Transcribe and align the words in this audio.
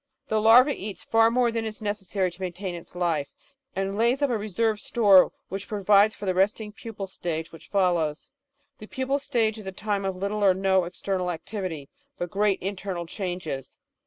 The 0.29 0.41
larva 0.41 0.75
eats 0.75 1.03
far 1.03 1.29
more 1.29 1.51
than 1.51 1.63
is 1.63 1.79
necessary 1.79 2.31
to 2.31 2.41
maintain 2.41 2.73
its 2.73 2.95
life, 2.95 3.29
and 3.75 3.95
lays 3.95 4.23
up 4.23 4.31
a 4.31 4.37
reserve 4.39 4.79
store 4.79 5.31
which 5.49 5.67
provides 5.67 6.15
for 6.15 6.25
the 6.25 6.33
resting 6.33 6.73
pupal 6.73 7.05
stage 7.07 7.51
which 7.51 7.69
follows. 7.69 8.31
The 8.79 8.87
pupal 8.87 9.19
stage 9.21 9.59
is 9.59 9.67
a 9.67 9.71
time 9.71 10.03
of 10.03 10.15
little 10.15 10.43
or 10.43 10.55
no 10.55 10.85
external 10.85 11.29
activity 11.29 11.87
but 12.17 12.31
great 12.31 12.59
internal 12.63 13.05
changes. 13.05 13.77